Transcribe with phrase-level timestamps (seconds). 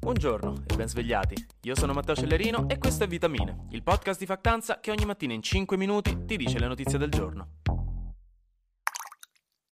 [0.00, 1.34] Buongiorno e ben svegliati.
[1.62, 5.32] Io sono Matteo Cellerino e questo è Vitamine, il podcast di Factanza che ogni mattina
[5.32, 7.56] in 5 minuti ti dice le notizie del giorno.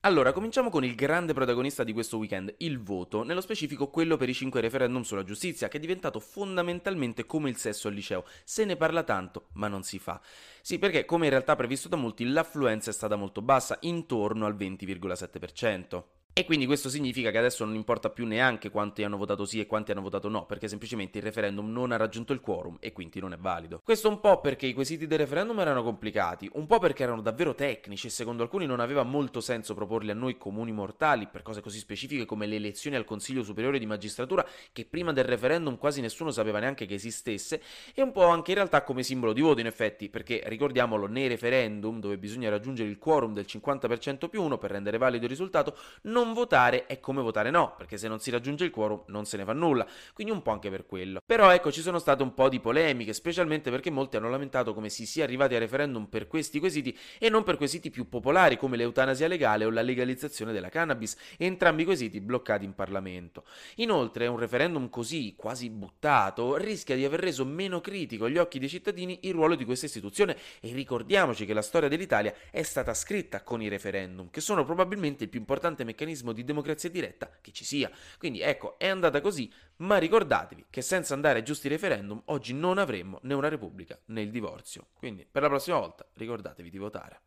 [0.00, 4.28] Allora, cominciamo con il grande protagonista di questo weekend, il voto, nello specifico quello per
[4.28, 8.24] i 5 referendum sulla giustizia, che è diventato fondamentalmente come il sesso al liceo.
[8.44, 10.20] Se ne parla tanto, ma non si fa.
[10.62, 14.56] Sì, perché come in realtà previsto da molti, l'affluenza è stata molto bassa, intorno al
[14.56, 16.17] 20,7%.
[16.38, 19.66] E quindi questo significa che adesso non importa più neanche quanti hanno votato sì e
[19.66, 23.18] quanti hanno votato no, perché semplicemente il referendum non ha raggiunto il quorum e quindi
[23.18, 23.80] non è valido.
[23.82, 27.56] Questo un po' perché i quesiti del referendum erano complicati, un po' perché erano davvero
[27.56, 31.60] tecnici e secondo alcuni non aveva molto senso proporli a noi comuni mortali per cose
[31.60, 36.00] così specifiche come le elezioni al Consiglio Superiore di Magistratura che prima del referendum quasi
[36.00, 37.60] nessuno sapeva neanche che esistesse
[37.92, 41.26] e un po' anche in realtà come simbolo di voto in effetti, perché ricordiamolo nei
[41.26, 45.76] referendum dove bisogna raggiungere il quorum del 50% più 1 per rendere valido il risultato,
[46.02, 49.24] non non votare è come votare no, perché se non si raggiunge il quorum non
[49.24, 51.20] se ne fa nulla, quindi un po' anche per quello.
[51.24, 54.90] Però ecco, ci sono state un po' di polemiche, specialmente perché molti hanno lamentato come
[54.90, 58.76] si sia arrivati al referendum per questi quesiti e non per quesiti più popolari come
[58.76, 63.44] l'eutanasia legale o la legalizzazione della cannabis, entrambi i quesiti bloccati in Parlamento.
[63.76, 68.68] Inoltre, un referendum così, quasi buttato, rischia di aver reso meno critico agli occhi dei
[68.68, 73.42] cittadini il ruolo di questa istituzione e ricordiamoci che la storia dell'Italia è stata scritta
[73.42, 77.52] con i referendum, che sono probabilmente il più importante meccanismo meccanismo di democrazia diretta che
[77.52, 77.90] ci sia.
[78.18, 82.78] Quindi ecco, è andata così, ma ricordatevi che senza andare ai giusti referendum oggi non
[82.78, 84.88] avremmo né una repubblica né il divorzio.
[84.94, 87.20] Quindi per la prossima volta ricordatevi di votare.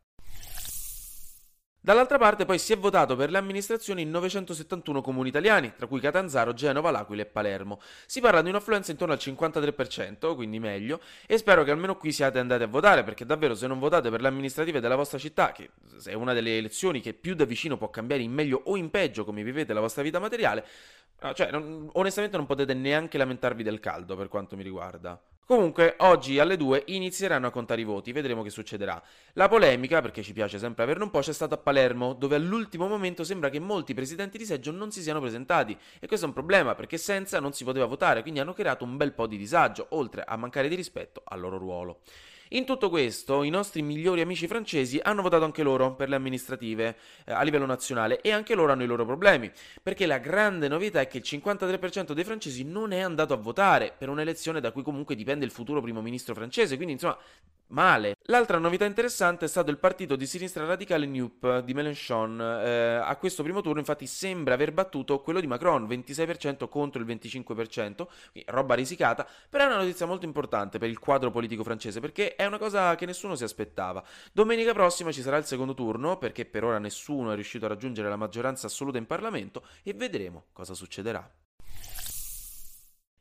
[1.84, 5.98] Dall'altra parte poi si è votato per le amministrazioni in 971 comuni italiani, tra cui
[5.98, 7.80] Catanzaro, Genova, L'Aquila e Palermo.
[8.06, 12.38] Si parla di un'affluenza intorno al 53%, quindi meglio, e spero che almeno qui siate
[12.38, 15.70] andati a votare, perché davvero se non votate per le amministrative della vostra città, che
[16.04, 19.24] è una delle elezioni che più da vicino può cambiare in meglio o in peggio
[19.24, 20.64] come vivete la vostra vita materiale,
[21.34, 25.20] cioè non, onestamente non potete neanche lamentarvi del caldo per quanto mi riguarda.
[25.44, 29.02] Comunque, oggi alle 2 inizieranno a contare i voti, vedremo che succederà.
[29.32, 32.86] La polemica, perché ci piace sempre averne un po', c'è stata a Palermo, dove all'ultimo
[32.86, 35.76] momento sembra che molti presidenti di seggio non si siano presentati.
[35.98, 38.96] E questo è un problema, perché senza non si poteva votare, quindi hanno creato un
[38.96, 42.00] bel po' di disagio, oltre a mancare di rispetto al loro ruolo.
[42.54, 46.96] In tutto questo, i nostri migliori amici francesi hanno votato anche loro per le amministrative
[47.24, 49.50] eh, a livello nazionale e anche loro hanno i loro problemi,
[49.82, 53.94] perché la grande novità è che il 53% dei francesi non è andato a votare
[53.96, 57.16] per un'elezione da cui comunque dipende il futuro primo ministro francese, quindi insomma
[57.72, 58.16] male.
[58.26, 62.40] L'altra novità interessante è stato il partito di sinistra radicale NUP di Mélenchon.
[62.40, 67.06] Eh, a questo primo turno infatti sembra aver battuto quello di Macron, 26% contro il
[67.06, 68.06] 25%,
[68.46, 72.46] roba risicata, però è una notizia molto importante per il quadro politico francese perché è
[72.46, 74.02] una cosa che nessuno si aspettava.
[74.32, 78.08] Domenica prossima ci sarà il secondo turno perché per ora nessuno è riuscito a raggiungere
[78.08, 81.41] la maggioranza assoluta in Parlamento e vedremo cosa succederà.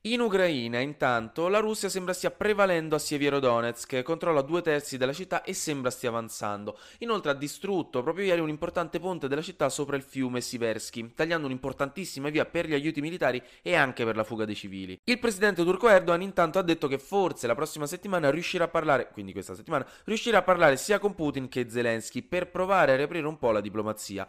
[0.06, 5.44] In Ucraina, intanto, la Russia sembra stia prevalendo a Sievierodonetsk, controlla due terzi della città
[5.44, 6.80] e sembra stia avanzando.
[7.02, 11.46] Inoltre ha distrutto proprio ieri un importante ponte della città sopra il fiume Siversky, tagliando
[11.46, 15.00] un'importantissima via per gli aiuti militari e anche per la fuga dei civili.
[15.04, 19.10] Il presidente turco Erdogan intanto ha detto che forse la prossima settimana riuscirà a parlare,
[19.12, 23.28] quindi questa settimana, riuscirà a parlare sia con Putin che Zelensky per provare a riaprire
[23.28, 24.28] un po' la diplomazia.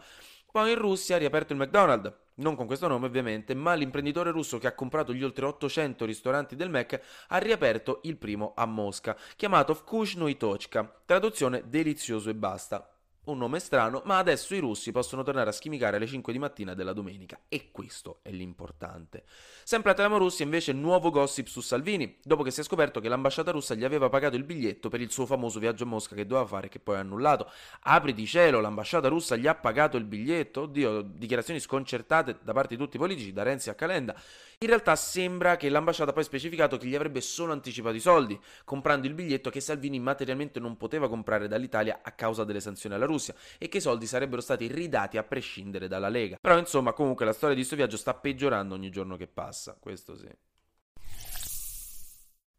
[0.51, 4.57] Poi in Russia ha riaperto il McDonald's, non con questo nome ovviamente, ma l'imprenditore russo
[4.57, 9.17] che ha comprato gli oltre 800 ristoranti del Mac ha riaperto il primo a Mosca,
[9.35, 12.92] chiamato Vkushno Tochka, traduzione delizioso e basta
[13.25, 16.73] un nome strano, ma adesso i russi possono tornare a schimicare alle 5 di mattina
[16.73, 19.23] della domenica e questo è l'importante.
[19.63, 23.07] Sempre a Tramo Russia invece nuovo gossip su Salvini, dopo che si è scoperto che
[23.07, 26.25] l'ambasciata russa gli aveva pagato il biglietto per il suo famoso viaggio a Mosca che
[26.25, 27.49] doveva fare e che poi ha annullato.
[27.81, 30.61] Apri di cielo, l'ambasciata russa gli ha pagato il biglietto?
[30.61, 34.15] Oddio, dichiarazioni sconcertate da parte di tutti i politici, da Renzi a Calenda.
[34.59, 39.07] In realtà sembra che l'ambasciata poi specificato che gli avrebbe solo anticipato i soldi, comprando
[39.07, 43.35] il biglietto che Salvini materialmente non poteva comprare dall'Italia a causa delle sanzioni alla Russia
[43.57, 46.37] e che i soldi sarebbero stati ridati a prescindere dalla Lega.
[46.41, 50.15] Però insomma comunque la storia di questo viaggio sta peggiorando ogni giorno che passa, questo
[50.15, 50.29] sì.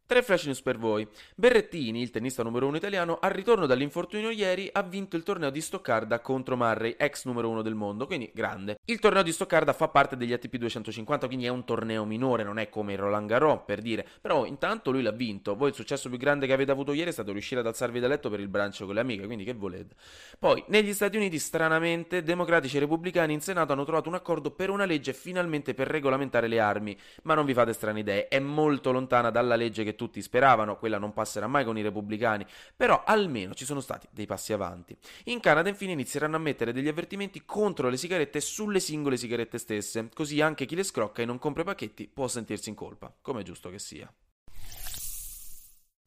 [0.07, 1.07] Tre flash news per voi.
[1.33, 5.59] Berrettini, il tennista numero uno italiano, al ritorno dall'infortunio ieri ha vinto il torneo di
[5.59, 8.77] Stoccarda contro Murray, ex numero uno del mondo, quindi grande.
[8.85, 12.59] Il torneo di Stoccarda fa parte degli ATP 250, quindi è un torneo minore, non
[12.59, 14.05] è come il Roland Garros, per dire.
[14.21, 15.55] Però intanto lui l'ha vinto.
[15.55, 18.07] Voi il successo più grande che avete avuto ieri è stato riuscire ad alzarvi da
[18.07, 19.95] letto per il brancio con le amiche, quindi che volete.
[20.37, 24.69] Poi, negli Stati Uniti, stranamente, democratici e repubblicani in Senato hanno trovato un accordo per
[24.69, 26.95] una legge finalmente per regolamentare le armi.
[27.23, 30.97] Ma non vi fate strane idee, è molto lontana dalla legge che tutti speravano, quella
[30.97, 32.45] non passerà mai con i repubblicani,
[32.75, 34.97] però almeno ci sono stati dei passi avanti.
[35.25, 40.09] In Canada infine inizieranno a mettere degli avvertimenti contro le sigarette sulle singole sigarette stesse,
[40.13, 43.41] così anche chi le scrocca e non compra i pacchetti può sentirsi in colpa, come
[43.41, 44.11] è giusto che sia.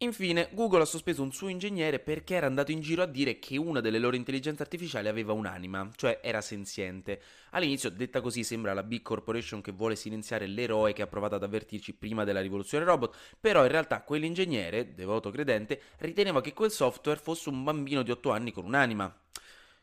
[0.00, 3.56] Infine, Google ha sospeso un suo ingegnere perché era andato in giro a dire che
[3.56, 7.20] una delle loro intelligenze artificiali aveva un'anima, cioè era senziente.
[7.50, 11.42] All'inizio, detta così, sembra la big corporation che vuole silenziare l'eroe che ha provato ad
[11.42, 17.18] avvertirci prima della rivoluzione robot, però in realtà quell'ingegnere, devoto credente, riteneva che quel software
[17.18, 19.12] fosse un bambino di 8 anni con un'anima.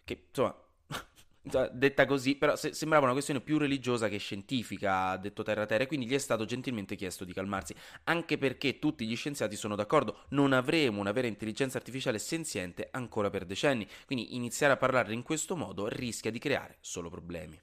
[0.05, 0.64] Che, insomma,
[1.71, 5.83] detta così, però se- sembrava una questione più religiosa che scientifica, ha detto Terra Terra,
[5.83, 7.75] e quindi gli è stato gentilmente chiesto di calmarsi,
[8.05, 13.29] anche perché tutti gli scienziati sono d'accordo, non avremo una vera intelligenza artificiale senziente ancora
[13.29, 17.61] per decenni, quindi iniziare a parlarne in questo modo rischia di creare solo problemi.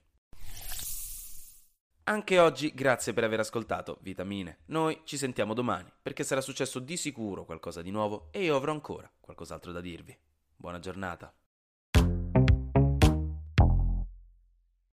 [2.05, 4.59] Anche oggi grazie per aver ascoltato Vitamine.
[4.67, 8.73] Noi ci sentiamo domani perché sarà successo di sicuro qualcosa di nuovo e io avrò
[8.73, 10.17] ancora qualcos'altro da dirvi.
[10.57, 11.33] Buona giornata.